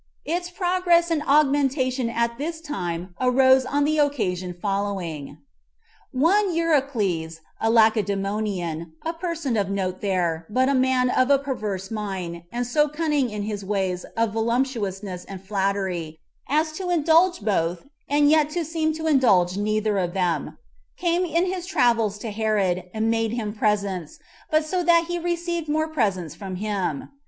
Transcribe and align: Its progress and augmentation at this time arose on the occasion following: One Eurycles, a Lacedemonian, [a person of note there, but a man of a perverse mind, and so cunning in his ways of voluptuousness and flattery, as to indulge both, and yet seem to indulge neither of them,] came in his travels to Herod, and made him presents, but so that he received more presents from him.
Its 0.25 0.49
progress 0.49 1.11
and 1.11 1.21
augmentation 1.27 2.09
at 2.09 2.39
this 2.39 2.59
time 2.59 3.13
arose 3.21 3.65
on 3.67 3.83
the 3.83 3.99
occasion 3.99 4.51
following: 4.59 5.37
One 6.11 6.55
Eurycles, 6.55 7.39
a 7.59 7.69
Lacedemonian, 7.69 8.93
[a 9.03 9.13
person 9.13 9.55
of 9.57 9.69
note 9.69 10.01
there, 10.01 10.47
but 10.49 10.69
a 10.69 10.73
man 10.73 11.11
of 11.11 11.29
a 11.29 11.37
perverse 11.37 11.91
mind, 11.91 12.41
and 12.51 12.65
so 12.65 12.87
cunning 12.87 13.29
in 13.29 13.43
his 13.43 13.63
ways 13.63 14.03
of 14.17 14.33
voluptuousness 14.33 15.23
and 15.25 15.39
flattery, 15.39 16.17
as 16.49 16.71
to 16.71 16.89
indulge 16.89 17.39
both, 17.41 17.85
and 18.09 18.27
yet 18.31 18.51
seem 18.51 18.93
to 18.93 19.05
indulge 19.05 19.55
neither 19.55 19.99
of 19.99 20.15
them,] 20.15 20.57
came 20.97 21.23
in 21.25 21.45
his 21.45 21.67
travels 21.67 22.17
to 22.17 22.31
Herod, 22.31 22.85
and 22.91 23.11
made 23.11 23.33
him 23.33 23.53
presents, 23.53 24.17
but 24.49 24.65
so 24.65 24.81
that 24.81 25.05
he 25.09 25.19
received 25.19 25.69
more 25.69 25.87
presents 25.89 26.33
from 26.33 26.55
him. 26.55 27.09